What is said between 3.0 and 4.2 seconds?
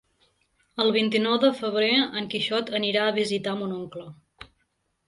a visitar mon oncle.